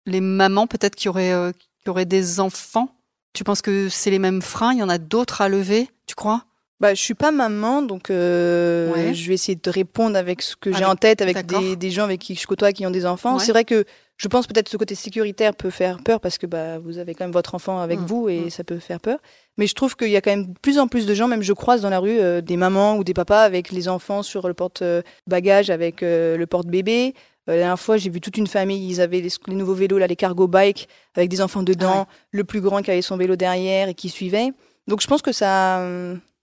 les 0.07 0.21
mamans 0.21 0.67
peut-être 0.67 0.95
qui 0.95 1.09
auraient, 1.09 1.53
qui 1.83 1.91
auraient 1.91 2.07
des 2.07 2.41
enfants, 2.41 2.95
tu 3.33 3.45
penses 3.45 3.63
que 3.63 3.89
c'est 3.89 4.11
les 4.11 4.19
mêmes 4.19 4.43
freins? 4.43 4.73
Il 4.73 4.79
y 4.79 4.83
en 4.83 4.89
a 4.89 4.99
d'autres 4.99 5.41
à 5.41 5.49
lever, 5.49 5.89
tu 6.07 6.15
crois? 6.15 6.45
Bah, 6.81 6.95
je 6.95 7.01
suis 7.01 7.15
pas 7.15 7.31
maman, 7.31 7.83
donc 7.83 8.09
euh, 8.09 9.13
je 9.13 9.29
vais 9.29 9.35
essayer 9.35 9.59
de 9.63 9.71
répondre 9.71 10.17
avec 10.17 10.41
ce 10.41 10.57
que 10.57 10.73
j'ai 10.73 10.87
en 10.87 10.97
tête, 10.97 11.21
avec 11.21 11.45
des, 11.45 11.77
des, 11.77 11.91
gens 11.91 12.05
avec 12.05 12.21
qui 12.21 12.35
je 12.35 12.47
côtoie 12.47 12.73
qui 12.73 12.87
ont 12.87 12.91
des 12.91 13.05
enfants. 13.05 13.39
C'est 13.39 13.53
vrai 13.53 13.65
que 13.65 13.85
je 14.17 14.29
pense 14.29 14.47
peut-être 14.47 14.65
que 14.65 14.71
ce 14.71 14.77
côté 14.79 14.95
sécuritaire 14.95 15.55
peut 15.55 15.69
faire 15.69 16.03
peur 16.03 16.21
parce 16.21 16.39
que 16.39 16.47
bah, 16.47 16.79
vous 16.79 16.97
avez 16.97 17.15
quand 17.15 17.25
même 17.25 17.33
votre 17.33 17.55
enfant 17.55 17.81
avec 17.81 18.01
mmh, 18.01 18.07
vous 18.07 18.29
et 18.31 18.41
mmh. 18.41 18.51
ça 18.51 18.65
peut 18.65 18.79
faire 18.79 18.99
peur. 18.99 19.19
Mais 19.59 19.67
je 19.67 19.75
trouve 19.75 19.95
qu'il 19.95 20.09
y 20.09 20.17
a 20.17 20.23
quand 20.23 20.31
même 20.31 20.47
de 20.47 20.59
plus 20.59 20.79
en 20.79 20.89
plus 20.89 21.05
de 21.05 21.13
gens, 21.13 21.29
même 21.29 21.43
je 21.43 21.53
croise 21.53 21.83
dans 21.83 21.91
la 21.91 21.99
rue 21.99 22.19
euh, 22.19 22.41
des 22.41 22.57
mamans 22.57 22.97
ou 22.97 23.05
des 23.05 23.15
papas 23.15 23.43
avec 23.43 23.71
les 23.71 23.89
enfants 23.89 24.23
sur 24.23 24.49
le 24.49 24.55
porte-bagages, 24.55 25.69
avec 25.69 26.03
euh, 26.03 26.39
le 26.39 26.47
porte-bébé. 26.47 27.15
la 27.47 27.57
dernière 27.57 27.81
fois, 27.81 27.99
j'ai 27.99 28.09
vu 28.09 28.23
toute 28.23 28.39
une 28.39 28.47
famille, 28.47 28.89
ils 28.89 29.03
avaient 29.03 29.21
les, 29.21 29.55
nouveaux 29.55 29.75
vélos, 29.75 29.99
là, 29.99 30.07
les 30.07 30.17
cargo 30.17 30.49
bikes, 30.49 30.89
avec 31.15 31.29
des 31.29 31.43
enfants 31.43 31.63
dedans, 31.63 32.07
ah 32.09 32.13
le 32.31 32.45
plus 32.45 32.63
grand 32.63 32.81
qui 32.81 32.91
avait 32.91 33.03
son 33.03 33.19
vélo 33.19 33.37
derrière 33.37 33.89
et 33.89 33.95
qui 33.95 34.09
suivait. 34.09 34.53
Donc 34.87 35.01
je 35.03 35.07
pense 35.07 35.23
que 35.23 35.33
ça, 35.33 35.83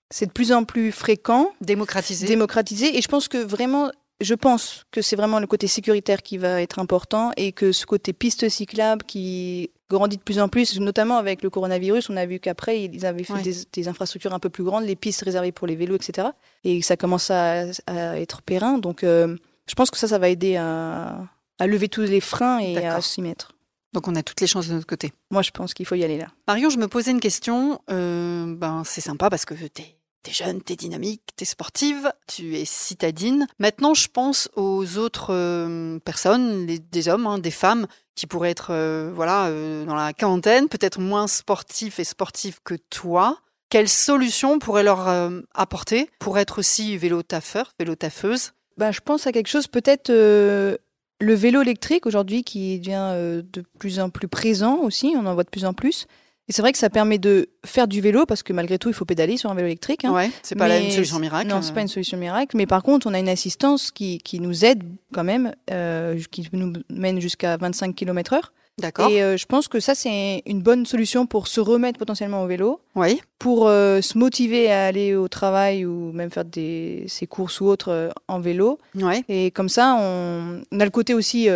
c'est 0.09 0.27
de 0.27 0.31
plus 0.31 0.51
en 0.51 0.63
plus 0.63 0.91
fréquent. 0.91 1.51
Démocratisé. 1.61 2.27
Démocratisé. 2.27 2.97
Et 2.97 3.01
je 3.01 3.07
pense 3.07 3.27
que 3.27 3.37
vraiment, 3.37 3.91
je 4.21 4.33
pense 4.33 4.85
que 4.91 5.01
c'est 5.01 5.15
vraiment 5.15 5.39
le 5.39 5.47
côté 5.47 5.67
sécuritaire 5.67 6.21
qui 6.21 6.37
va 6.37 6.61
être 6.61 6.79
important 6.79 7.31
et 7.37 7.51
que 7.51 7.71
ce 7.71 7.85
côté 7.85 8.13
piste 8.13 8.47
cyclable 8.49 9.03
qui 9.03 9.71
grandit 9.89 10.17
de 10.17 10.21
plus 10.21 10.39
en 10.39 10.49
plus, 10.49 10.79
notamment 10.79 11.17
avec 11.17 11.41
le 11.41 11.49
coronavirus, 11.49 12.09
on 12.09 12.17
a 12.17 12.25
vu 12.25 12.39
qu'après, 12.39 12.83
ils 12.83 13.05
avaient 13.05 13.23
fait 13.23 13.65
des, 13.71 13.87
infrastructures 13.87 14.33
un 14.33 14.39
peu 14.39 14.49
plus 14.49 14.63
grandes, 14.63 14.85
les 14.85 14.95
pistes 14.95 15.21
réservées 15.21 15.51
pour 15.51 15.67
les 15.67 15.75
vélos, 15.75 15.95
etc. 15.95 16.29
Et 16.63 16.81
ça 16.81 16.97
commence 16.97 17.31
à, 17.31 17.67
être 17.87 18.41
périn. 18.41 18.77
Donc, 18.77 19.03
euh, 19.03 19.35
je 19.67 19.75
pense 19.75 19.91
que 19.91 19.97
ça, 19.97 20.07
ça 20.07 20.17
va 20.17 20.29
aider 20.29 20.57
à, 20.57 21.27
lever 21.59 21.89
tous 21.89 22.01
les 22.01 22.21
freins 22.21 22.59
et 22.59 22.85
à 22.85 23.01
s'y 23.01 23.21
mettre. 23.21 23.56
Donc 23.93 24.07
on 24.07 24.15
a 24.15 24.23
toutes 24.23 24.41
les 24.41 24.47
chances 24.47 24.67
de 24.67 24.73
notre 24.73 24.85
côté. 24.87 25.11
Moi, 25.31 25.41
je 25.41 25.51
pense 25.51 25.73
qu'il 25.73 25.85
faut 25.85 25.95
y 25.95 26.03
aller 26.03 26.17
là. 26.17 26.27
Marion, 26.47 26.69
je 26.69 26.77
me 26.77 26.87
posais 26.87 27.11
une 27.11 27.19
question. 27.19 27.81
Euh, 27.89 28.53
ben, 28.55 28.83
c'est 28.85 29.01
sympa 29.01 29.29
parce 29.29 29.45
que 29.45 29.53
t'es 29.53 29.95
es 30.27 30.33
jeune, 30.33 30.61
t'es 30.61 30.75
dynamique, 30.75 31.21
t'es 31.37 31.45
sportive, 31.45 32.11
tu 32.27 32.57
es 32.57 32.65
citadine. 32.65 33.47
Maintenant, 33.59 33.93
je 33.93 34.09
pense 34.09 34.49
aux 34.57 34.97
autres 34.97 35.27
euh, 35.33 35.99
personnes, 35.99 36.65
les- 36.67 36.79
des 36.79 37.07
hommes, 37.07 37.25
hein, 37.27 37.39
des 37.39 37.49
femmes, 37.51 37.87
qui 38.13 38.27
pourraient 38.27 38.49
être 38.49 38.71
euh, 38.71 39.09
voilà 39.15 39.45
euh, 39.45 39.85
dans 39.85 39.95
la 39.95 40.11
quarantaine, 40.11 40.67
peut-être 40.67 40.99
moins 40.99 41.27
sportifs 41.27 41.99
et 41.99 42.03
sportifs 42.03 42.59
que 42.63 42.73
toi. 42.89 43.39
Quelles 43.69 43.87
solutions 43.87 44.59
pourraient 44.59 44.83
leur 44.83 45.07
euh, 45.07 45.39
apporter 45.53 46.09
pour 46.19 46.37
être 46.37 46.59
aussi 46.59 46.97
vélo-taffeur, 46.97 47.71
vélo-taffeuse? 47.79 48.51
Bah, 48.75 48.91
je 48.91 48.99
pense 48.99 49.27
à 49.27 49.31
quelque 49.31 49.47
chose, 49.47 49.67
peut-être 49.67 50.09
euh, 50.09 50.77
le 51.19 51.33
vélo 51.33 51.61
électrique 51.61 52.05
aujourd'hui 52.05 52.43
qui 52.43 52.79
devient 52.79 53.09
euh, 53.13 53.41
de 53.53 53.63
plus 53.79 53.99
en 53.99 54.09
plus 54.09 54.27
présent 54.27 54.77
aussi, 54.77 55.13
on 55.17 55.25
en 55.25 55.33
voit 55.33 55.43
de 55.43 55.49
plus 55.49 55.65
en 55.65 55.73
plus. 55.73 56.05
Et 56.49 56.53
c'est 56.53 56.61
vrai 56.61 56.71
que 56.71 56.77
ça 56.77 56.89
permet 56.89 57.17
de 57.17 57.49
faire 57.65 57.89
du 57.89 57.99
vélo 57.99 58.25
parce 58.25 58.41
que 58.41 58.53
malgré 58.53 58.77
tout, 58.79 58.87
il 58.87 58.93
faut 58.93 59.03
pédaler 59.03 59.35
sur 59.35 59.51
un 59.51 59.53
vélo 59.53 59.67
électrique. 59.67 60.05
hein. 60.05 60.13
Ouais, 60.13 60.31
c'est 60.43 60.55
pas 60.55 60.69
Mais 60.69 60.85
une 60.85 60.91
solution 60.91 61.19
miracle. 61.19 61.47
Non, 61.49 61.61
c'est 61.61 61.73
pas 61.73 61.81
une 61.81 61.89
solution 61.89 62.17
miracle. 62.17 62.55
Mais 62.55 62.65
par 62.65 62.83
contre, 62.83 63.05
on 63.07 63.13
a 63.13 63.19
une 63.19 63.27
assistance 63.27 63.91
qui, 63.91 64.19
qui 64.19 64.39
nous 64.39 64.63
aide 64.63 64.81
quand 65.13 65.25
même, 65.25 65.53
euh, 65.71 66.17
qui 66.31 66.47
nous 66.53 66.71
mène 66.89 67.19
jusqu'à 67.19 67.57
25 67.57 67.93
km/h. 67.93 68.39
D'accord. 68.79 69.09
Et 69.09 69.23
euh, 69.23 69.37
je 69.37 69.45
pense 69.47 69.67
que 69.67 69.79
ça, 69.79 69.95
c'est 69.95 70.43
une 70.45 70.61
bonne 70.61 70.85
solution 70.85 71.25
pour 71.25 71.47
se 71.47 71.59
remettre 71.59 71.97
potentiellement 71.97 72.43
au 72.43 72.47
vélo, 72.47 72.79
Oui. 72.95 73.19
pour 73.39 73.67
euh, 73.67 74.01
se 74.01 74.17
motiver 74.17 74.71
à 74.71 74.85
aller 74.85 75.15
au 75.15 75.27
travail 75.27 75.83
ou 75.85 76.11
même 76.11 76.29
faire 76.29 76.45
des, 76.45 77.05
ses 77.07 77.25
courses 77.25 77.59
ou 77.59 77.65
autres 77.65 77.89
euh, 77.91 78.09
en 78.27 78.39
vélo. 78.39 78.77
Ouais. 78.95 79.23
Et 79.29 79.49
comme 79.51 79.69
ça, 79.69 79.97
on, 79.99 80.61
on 80.71 80.79
a 80.79 80.85
le 80.85 80.91
côté 80.91 81.13
aussi, 81.15 81.49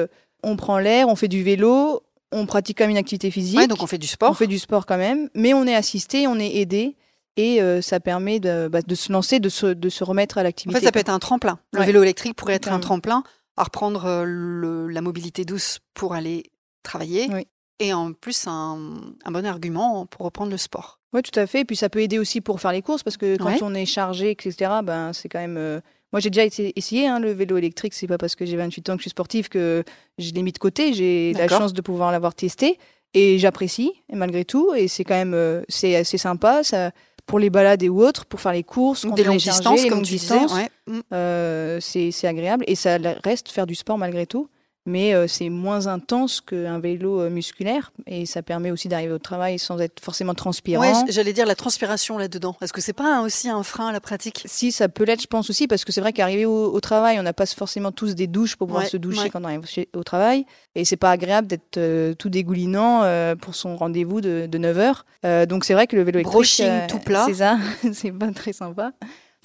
on 0.44 0.56
prend 0.56 0.80
l'air, 0.80 1.08
on 1.10 1.16
fait 1.16 1.28
du 1.28 1.44
vélo, 1.44 2.01
on 2.32 2.46
pratique 2.48 2.78
quand 2.80 2.86
même 2.86 2.92
une 2.92 2.98
activité 2.98 3.30
physique. 3.30 3.60
Ouais, 3.60 3.68
donc 3.68 3.84
on 3.84 3.88
fait 3.88 3.98
du 4.00 4.08
sport. 4.08 4.32
On 4.32 4.34
fait 4.34 4.48
du 4.48 4.58
sport 4.58 4.86
quand 4.88 4.98
même, 4.98 5.30
mais 5.36 5.54
on 5.54 5.66
est 5.68 5.75
assisté, 5.75 6.25
on 6.28 6.40
est 6.40 6.56
aidé. 6.58 6.96
Et 7.38 7.60
ça 7.82 8.00
permet 8.01 8.40
de, 8.42 8.68
bah, 8.68 8.82
de 8.82 8.94
se 8.96 9.12
lancer, 9.12 9.40
de 9.40 9.48
se, 9.48 9.68
de 9.68 9.90
se 9.90 10.04
remettre 10.04 10.38
à 10.38 10.42
En 10.42 10.44
l'activité. 10.44 10.80
fait, 10.80 10.86
ça 10.86 10.92
peut 10.92 11.00
être 11.00 11.10
un 11.10 11.18
tremplin. 11.20 11.60
Le 11.72 11.80
Ouais. 11.80 11.86
vélo 11.86 12.04
électrique 12.04 12.36
pourrait 12.36 12.56
être 12.56 12.72
un 12.72 12.80
tremplin 12.80 13.24
à 13.58 13.63
reprendre 13.63 14.24
le- 14.25 14.88
la 14.90 15.01
mobilité 15.01 15.46
douce 15.46 15.80
pour 15.94 16.13
aller 16.13 16.44
travailler. 16.84 17.28
Oui. 17.32 17.48
Et 17.80 17.94
en 17.94 18.14
plus, 18.14 18.46
un, 18.48 18.78
un 19.26 19.32
bon 19.32 19.46
argument 19.46 20.06
pour 20.06 20.26
reprendre 20.26 20.52
le 20.52 20.58
sport. 20.58 21.00
Oui, 21.14 21.22
tout 21.24 21.38
à 21.40 21.48
fait. 21.48 21.62
Et 21.62 21.66
puis 21.66 21.76
ça 21.76 21.90
peut 21.90 22.00
aider 22.02 22.20
aussi 22.20 22.40
pour 22.42 22.62
faire 22.62 22.72
les 22.72 22.82
courses 22.82 23.04
parce 23.04 23.18
que 23.18 23.38
quand 23.38 23.46
Ouais. 23.48 23.60
on 23.64 23.74
est 23.74 23.86
chargé, 23.88 24.32
etc., 24.32 24.56
ben, 24.84 25.14
c'est 25.14 25.28
quand 25.30 25.40
même. 25.40 25.58
euh, 25.58 25.82
Moi, 26.14 26.20
j'ai 26.20 26.30
déjà 26.30 26.46
essayé 26.76 27.08
hein, 27.08 27.20
le 27.20 27.32
vélo 27.32 27.58
électrique. 27.58 27.94
C'est 27.94 28.08
pas 28.08 28.18
parce 28.18 28.36
que 28.36 28.46
j'ai 28.46 28.56
28 28.58 28.90
ans 28.90 28.94
que 28.94 29.00
je 29.00 29.04
suis 29.04 29.10
sportive 29.10 29.50
que 29.50 29.84
je 30.20 30.32
l'ai 30.32 30.42
mis 30.44 30.52
de 30.52 30.58
côté. 30.60 30.94
J'ai 30.94 31.34
la 31.34 31.48
chance 31.48 31.74
de 31.74 31.82
pouvoir 31.82 32.12
l'avoir 32.12 32.36
testé 32.36 32.78
et 33.14 33.40
j'apprécie 33.40 33.92
malgré 34.14 34.46
tout. 34.46 34.74
Et 34.76 34.88
c'est 34.88 35.04
quand 35.04 35.16
même 35.16 35.34
euh, 35.34 35.64
c'est 35.68 35.96
assez 35.96 36.18
sympa. 36.20 36.64
Ça, 36.64 36.92
pour 37.26 37.40
les 37.40 37.50
balades 37.50 37.82
et 37.82 37.90
ou 37.90 38.04
autres, 38.04 38.26
pour 38.26 38.42
faire 38.42 38.52
les 38.54 38.64
courses, 38.64 39.06
Des 39.16 39.24
longues 39.24 39.38
distances, 39.38 39.82
comme 39.84 39.90
longues 40.00 40.04
tu 40.04 40.14
disais. 40.16 40.38
distances, 40.40 40.54
ouais. 40.54 40.70
Mm. 40.88 41.00
euh, 41.14 41.80
c'est 41.80 42.28
agréable 42.28 42.64
et 42.68 42.76
ça 42.76 42.98
reste 43.24 43.50
faire 43.50 43.66
du 43.66 43.76
sport 43.76 43.98
malgré 43.98 44.26
tout. 44.28 44.50
Mais 44.88 45.14
euh, 45.14 45.28
c'est 45.28 45.50
moins 45.50 45.86
intense 45.86 46.42
qu'un 46.42 46.80
vélo 46.80 47.22
euh, 47.22 47.30
musculaire 47.30 47.92
et 48.08 48.26
ça 48.26 48.42
permet 48.42 48.72
aussi 48.72 48.88
d'arriver 48.88 49.14
au 49.14 49.20
travail 49.20 49.60
sans 49.60 49.80
être 49.80 50.00
forcément 50.02 50.34
transpirant. 50.34 50.82
Ouais, 50.82 51.12
j'allais 51.12 51.34
dire 51.34 51.46
la 51.46 51.54
transpiration 51.54 52.18
là-dedans. 52.18 52.56
Est-ce 52.62 52.74
que 52.74 52.82
c'est 52.82 52.92
pas 52.94 53.18
un- 53.18 53.22
aussi 53.24 53.48
un 53.48 53.62
frein 53.62 53.90
à 53.90 53.92
la 53.92 54.00
pratique? 54.00 54.42
Si, 54.46 54.72
ça 54.72 54.90
peut 54.90 55.04
l'être, 55.04 55.22
je 55.22 55.28
pense 55.28 55.52
aussi, 55.52 55.68
parce 55.68 55.86
que 55.86 55.92
c'est 55.92 56.02
vrai 56.02 56.14
qu'arriver 56.14 56.46
au, 56.46 56.74
au 56.74 56.80
travail, 56.80 57.20
on 57.20 57.24
n'a 57.24 57.34
pas 57.34 57.46
forcément 57.46 57.92
tous 57.92 58.16
des 58.16 58.26
douches 58.26 58.56
pour 58.56 58.66
pouvoir 58.66 58.86
Ouais, 58.86 58.90
se 58.90 58.98
doucher 58.98 59.22
ouais. 59.24 59.30
quand 59.30 59.42
on 59.42 59.46
arrive 59.46 59.62
au 59.96 60.04
travail. 60.04 60.46
Et 60.74 60.84
c'est 60.84 60.98
pas 60.98 61.12
agréable 61.12 61.46
d'être 61.48 61.78
euh, 61.78 62.16
tout 62.16 62.30
dégoulinant 62.30 63.04
euh, 63.04 63.36
pour 63.36 63.54
son 63.54 63.76
rendez-vous 63.76 64.20
de, 64.20 64.48
de 64.48 64.58
9 64.58 64.78
heures. 64.80 65.06
Donc 65.48 65.64
c'est 65.64 65.76
vrai 65.76 65.86
que 65.86 65.96
le 65.96 66.02
vélo 66.02 66.18
électrique. 66.18 66.34
Brushing 66.34 66.88
tout 66.88 66.98
plat. 66.98 67.26
C'est 67.28 67.36
ça, 67.36 67.60
c'est 67.94 68.12
pas 68.12 68.32
très 68.32 68.54
sympa. 68.54 68.94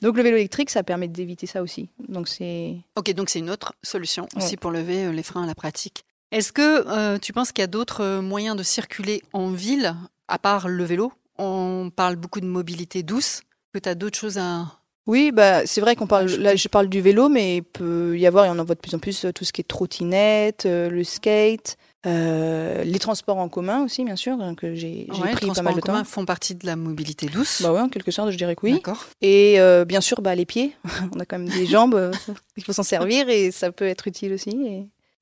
Donc 0.03 0.17
le 0.17 0.23
vélo 0.23 0.37
électrique, 0.37 0.71
ça 0.71 0.83
permet 0.83 1.09
d'éviter 1.09 1.47
ça 1.47 1.63
aussi. 1.63 1.89
Donc 2.09 2.29
c'est. 2.29 2.77
Ok, 2.97 3.13
donc 3.15 3.31
c'est 3.31 3.39
une 3.39 3.51
autre 3.51 3.73
solution 3.83 4.29
aussi 4.37 4.51
Ouais. 4.51 4.57
pour 4.57 4.71
lever 4.71 5.07
euh, 5.07 5.13
les 5.13 5.23
freins 5.23 5.45
à 5.45 5.47
la 5.47 5.55
pratique. 5.55 6.05
Est-ce 6.33 6.53
que 6.53 6.87
euh, 6.89 7.19
tu 7.19 7.33
penses 7.33 7.53
qu'il 7.53 7.63
y 7.63 7.65
a 7.65 7.69
d'autres 7.69 8.03
euh, 8.03 8.21
moyens 8.21 8.57
de 8.57 8.63
circuler 8.63 9.23
en 9.33 9.51
ville, 9.51 9.95
à 10.29 10.39
part 10.39 10.69
le 10.69 10.85
vélo? 10.85 11.13
On 11.39 11.91
parle 11.95 12.17
beaucoup 12.17 12.41
de 12.41 12.47
mobilité 12.47 13.03
douce. 13.03 13.43
Que 13.73 13.79
tu 13.79 13.89
as 13.89 13.95
d'autres 13.95 14.19
choses 14.19 14.39
à... 14.39 14.67
Oui, 15.07 15.31
bah, 15.33 15.67
c'est 15.67 15.81
vrai 15.81 15.95
qu'on 15.95 16.07
parle, 16.09 16.27
là 16.27 16.57
je 16.57 16.67
parle 16.67 16.89
du 16.89 17.01
vélo, 17.01 17.29
mais 17.29 17.59
il 17.59 17.63
peut 17.63 18.19
y 18.19 18.27
avoir, 18.27 18.45
et 18.47 18.49
on 18.51 18.59
en 18.59 18.65
voit 18.65 18.75
de 18.75 18.81
plus 18.81 18.95
en 18.95 18.99
plus, 18.99 19.25
tout 19.35 19.45
ce 19.45 19.53
qui 19.53 19.61
est 19.61 19.65
trottinette, 19.65 20.67
euh, 20.67 20.89
le 20.91 21.05
skate, 21.05 21.77
euh, 22.07 22.85
les 22.85 22.99
transports 22.99 23.37
en 23.39 23.49
commun 23.49 23.85
aussi, 23.85 24.05
bien 24.05 24.17
sûr, 24.17 24.35
hein, 24.41 24.55
que 24.55 24.75
j'ai 24.75 25.07
j'ai 25.13 25.21
Ouais, 25.23 25.29
les 25.29 25.33
pris 25.33 25.47
pas 25.47 25.55
transports 25.55 25.65
mal 25.65 25.73
en 25.73 25.77
de 25.77 25.81
commun 25.83 25.99
temps. 25.99 26.05
font 26.05 26.25
partie 26.25 26.55
de 26.55 26.65
la 26.67 26.77
mobilité 26.77 27.27
douce. 27.27 27.63
Bah 27.63 27.73
ouais, 27.73 27.81
en 27.81 27.89
quelque 27.89 28.11
sorte, 28.11 28.31
je 28.31 28.37
dirais 28.37 28.55
que 28.55 28.61
oui. 28.65 28.81
Et 29.23 29.59
euh, 29.61 29.85
bien 29.85 30.01
sûr, 30.01 30.23
bah, 30.23 30.35
les 30.35 30.47
pieds. 30.47 30.77
On 31.15 31.21
a 31.21 31.25
quand 31.25 31.39
même 31.39 31.49
des 31.49 31.67
jambes, 31.67 31.95
euh, 31.95 32.13
il 32.57 32.65
faut 32.65 32.73
s'en 32.73 32.83
servir 32.85 33.29
et 33.29 33.51
ça 33.51 33.73
peut 33.73 33.87
être 33.87 34.07
utile 34.07 34.33
aussi. 34.33 34.51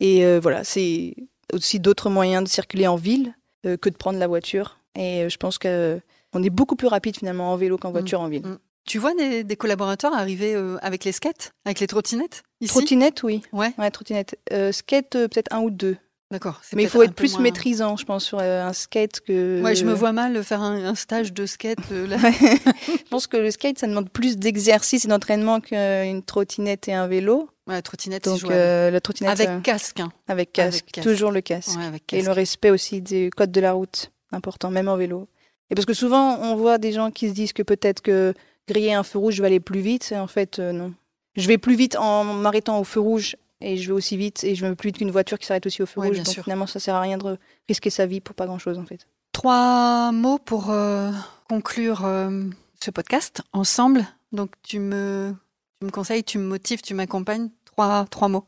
Et, 0.00 0.18
et, 0.18 0.24
euh, 0.26 0.38
voilà, 0.40 0.62
c'est 0.64 1.14
aussi 1.52 1.80
d'autres 1.80 2.10
moyens 2.10 2.44
de 2.44 2.48
circuler 2.48 2.86
en 2.86 2.96
ville 2.96 3.34
que 3.62 3.88
de 3.88 3.96
prendre 3.96 4.18
la 4.18 4.26
voiture. 4.26 4.78
Et 4.94 5.26
je 5.30 5.36
pense 5.38 5.56
que 5.58 5.98
on 6.34 6.42
est 6.42 6.50
beaucoup 6.50 6.76
plus 6.76 6.88
rapide 6.88 7.16
finalement 7.16 7.52
en 7.52 7.56
vélo 7.56 7.78
qu'en 7.78 7.90
voiture 7.92 8.20
en 8.20 8.28
ville. 8.28 8.42
Mm. 8.46 8.58
Tu 8.86 8.98
vois 8.98 9.14
des, 9.14 9.44
des 9.44 9.56
collaborateurs 9.56 10.12
arriver 10.12 10.54
euh, 10.54 10.76
avec 10.82 11.04
les 11.04 11.12
skates, 11.12 11.52
avec 11.64 11.80
les 11.80 11.86
trottinettes 11.86 12.42
ici? 12.60 12.70
Trottinette, 12.74 13.22
oui. 13.22 13.40
Ouais, 13.52 13.72
Ouais, 13.78 13.90
trottinette. 13.90 14.38
Euh, 14.52 14.72
skate, 14.72 15.16
euh, 15.16 15.28
peut-être 15.28 15.50
un 15.54 15.60
ou 15.60 15.70
deux. 15.70 15.96
D'accord. 16.34 16.60
Mais 16.74 16.82
il 16.82 16.88
faut 16.88 17.02
être 17.02 17.14
plus 17.14 17.32
moins- 17.34 17.42
maîtrisant, 17.42 17.96
je 17.96 18.04
pense, 18.04 18.24
sur 18.24 18.38
euh, 18.40 18.66
un 18.66 18.72
skate 18.72 19.20
que. 19.20 19.62
Ouais, 19.62 19.74
je 19.74 19.84
me 19.84 19.92
vois 19.94 20.12
mal 20.12 20.42
faire 20.44 20.60
un, 20.62 20.84
un 20.84 20.94
stage 20.94 21.32
de 21.32 21.46
skate. 21.46 21.78
euh, 21.92 22.06
là. 22.06 22.16
je 22.88 23.02
pense 23.10 23.26
que 23.26 23.36
le 23.36 23.50
skate, 23.50 23.78
ça 23.78 23.86
demande 23.86 24.10
plus 24.10 24.36
d'exercice 24.36 25.04
et 25.04 25.08
d'entraînement 25.08 25.60
qu'une 25.60 26.22
trottinette 26.22 26.88
et 26.88 26.92
un 26.92 27.06
vélo. 27.06 27.48
Ouais, 27.66 27.74
la 27.74 27.82
trottinette, 27.82 28.24
c'est 28.26 28.30
Donc 28.42 28.50
euh, 28.50 28.90
la 28.90 29.00
trottinette 29.00 29.32
avec 29.40 29.48
euh, 29.48 29.60
casque. 29.60 30.00
hein. 30.00 30.12
avec 30.28 30.52
casque, 30.52 30.82
avec 30.84 30.92
casque. 30.92 31.08
toujours 31.08 31.30
le 31.30 31.40
casque. 31.40 31.78
Ouais, 31.78 31.84
avec 31.86 32.02
Et 32.12 32.16
casque. 32.16 32.26
le 32.26 32.32
respect 32.32 32.70
aussi 32.70 33.00
des 33.00 33.30
codes 33.34 33.52
de 33.52 33.60
la 33.60 33.72
route, 33.72 34.10
important, 34.32 34.70
même 34.70 34.88
en 34.88 34.96
vélo. 34.96 35.28
Et 35.70 35.74
parce 35.74 35.86
que 35.86 35.94
souvent, 35.94 36.38
on 36.42 36.56
voit 36.56 36.76
des 36.78 36.92
gens 36.92 37.10
qui 37.10 37.28
se 37.30 37.32
disent 37.34 37.54
que 37.54 37.62
peut-être 37.62 38.02
que 38.02 38.34
griller 38.68 38.92
un 38.92 39.02
feu 39.02 39.18
rouge, 39.18 39.34
je 39.36 39.40
vais 39.40 39.46
aller 39.46 39.60
plus 39.60 39.80
vite. 39.80 40.12
Et 40.12 40.18
en 40.18 40.26
fait, 40.26 40.58
non. 40.58 40.92
Je 41.36 41.48
vais 41.48 41.56
plus 41.58 41.74
vite 41.74 41.96
en 41.96 42.22
m'arrêtant 42.24 42.78
au 42.78 42.84
feu 42.84 43.00
rouge 43.00 43.34
et 43.64 43.76
je 43.76 43.86
vais 43.88 43.92
aussi 43.92 44.16
vite 44.16 44.44
et 44.44 44.54
je 44.54 44.66
vais 44.66 44.74
plus 44.74 44.88
vite 44.88 44.98
qu'une 44.98 45.10
voiture 45.10 45.38
qui 45.38 45.46
s'arrête 45.46 45.66
aussi 45.66 45.82
au 45.82 45.86
feu 45.86 46.00
Ouais, 46.00 46.08
rouge. 46.08 46.18
Donc 46.18 46.26
sûr. 46.28 46.44
finalement, 46.44 46.66
ça 46.66 46.78
sert 46.80 46.94
à 46.94 47.00
rien 47.00 47.18
de 47.18 47.38
risquer 47.68 47.90
sa 47.90 48.06
vie 48.06 48.20
pour 48.20 48.34
pas 48.34 48.46
grand-chose 48.46 48.78
en 48.78 48.84
fait. 48.84 49.06
Trois 49.32 50.12
mots 50.12 50.38
pour 50.38 50.70
euh, 50.70 51.10
conclure 51.48 52.04
euh, 52.04 52.44
ce 52.82 52.90
podcast 52.90 53.42
ensemble. 53.52 54.06
Donc 54.32 54.50
tu 54.62 54.78
me, 54.78 55.34
tu 55.80 55.86
me 55.86 55.90
conseilles, 55.90 56.22
tu 56.24 56.38
me 56.38 56.44
motives, 56.46 56.82
tu 56.82 56.94
m'accompagnes. 56.94 57.50
Trois, 57.64 58.06
trois 58.10 58.28
mots. 58.28 58.44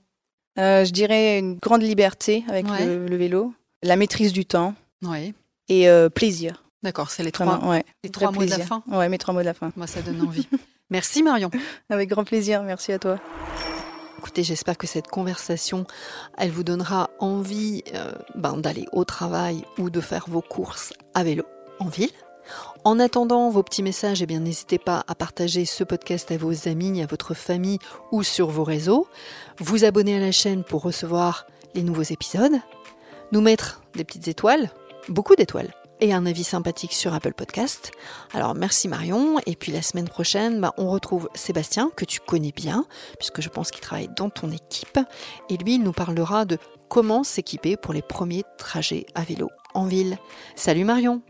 Euh, 0.58 0.84
je 0.84 0.92
dirais 0.92 1.38
une 1.38 1.56
grande 1.56 1.82
liberté 1.82 2.44
avec 2.48 2.66
Ouais. 2.70 2.86
le, 2.86 3.06
le 3.06 3.16
vélo, 3.16 3.52
la 3.82 3.96
maîtrise 3.96 4.32
du 4.32 4.44
temps 4.46 4.74
et 5.68 5.88
plaisir. 6.14 6.62
D'accord, 6.82 7.10
c'est 7.10 7.22
les 7.24 7.32
trois, 7.32 7.46
Vraiment, 7.46 7.72
les 8.04 8.10
trois 8.10 8.30
mots 8.30 8.44
de 8.44 8.50
la 8.50 8.60
fin. 8.60 8.82
Ouais, 8.86 9.08
mes 9.08 9.18
trois 9.18 9.34
mots 9.34 9.40
de 9.40 9.44
la 9.46 9.54
fin. 9.54 9.72
Moi, 9.76 9.86
ça 9.88 10.02
donne 10.02 10.20
envie. 10.22 10.46
Merci 10.90 11.22
Marion. 11.24 11.50
Avec 11.90 12.08
grand 12.08 12.22
plaisir. 12.24 12.62
Merci 12.62 12.92
à 12.92 12.98
toi. 13.00 13.18
Écoutez, 14.18 14.42
j'espère 14.42 14.78
que 14.78 14.86
cette 14.86 15.08
conversation, 15.08 15.86
elle 16.38 16.50
vous 16.50 16.64
donnera 16.64 17.10
envie 17.18 17.82
euh, 17.94 18.12
ben, 18.34 18.56
d'aller 18.56 18.86
au 18.92 19.04
travail 19.04 19.64
ou 19.78 19.90
de 19.90 20.00
faire 20.00 20.24
vos 20.28 20.40
courses 20.40 20.92
à 21.14 21.22
vélo 21.22 21.44
en 21.78 21.88
ville. 21.88 22.10
En 22.84 22.98
attendant 22.98 23.50
vos 23.50 23.62
petits 23.62 23.82
messages, 23.82 24.22
eh 24.22 24.38
n'hésitez 24.38 24.78
pas 24.78 25.04
à 25.08 25.14
partager 25.14 25.64
ce 25.64 25.84
podcast 25.84 26.30
à 26.30 26.36
vos 26.36 26.68
amis, 26.68 27.02
à 27.02 27.06
votre 27.06 27.34
famille 27.34 27.78
ou 28.12 28.22
sur 28.22 28.48
vos 28.48 28.64
réseaux. 28.64 29.06
Vous 29.58 29.84
abonner 29.84 30.16
à 30.16 30.20
la 30.20 30.32
chaîne 30.32 30.64
pour 30.64 30.82
recevoir 30.82 31.46
les 31.74 31.82
nouveaux 31.82 32.02
épisodes. 32.02 32.60
Nous 33.32 33.40
mettre 33.40 33.82
des 33.94 34.04
petites 34.04 34.28
étoiles, 34.28 34.70
beaucoup 35.08 35.34
d'étoiles, 35.34 35.74
et 36.00 36.12
un 36.12 36.26
avis 36.26 36.44
sympathique 36.44 36.92
sur 36.92 37.14
Apple 37.14 37.34
Podcast. 37.34 37.92
Alors 38.32 38.54
merci 38.54 38.88
Marion, 38.88 39.38
et 39.46 39.56
puis 39.56 39.72
la 39.72 39.82
semaine 39.82 40.08
prochaine, 40.08 40.60
bah, 40.60 40.72
on 40.78 40.90
retrouve 40.90 41.28
Sébastien, 41.34 41.90
que 41.96 42.04
tu 42.04 42.20
connais 42.20 42.52
bien, 42.52 42.86
puisque 43.18 43.40
je 43.40 43.48
pense 43.48 43.70
qu'il 43.70 43.80
travaille 43.80 44.10
dans 44.16 44.30
ton 44.30 44.50
équipe, 44.50 44.98
et 45.48 45.56
lui 45.56 45.74
il 45.74 45.82
nous 45.82 45.92
parlera 45.92 46.44
de 46.44 46.58
comment 46.88 47.24
s'équiper 47.24 47.76
pour 47.76 47.92
les 47.92 48.02
premiers 48.02 48.44
trajets 48.58 49.06
à 49.14 49.22
vélo 49.22 49.50
en 49.74 49.86
ville. 49.86 50.18
Salut 50.54 50.84
Marion 50.84 51.22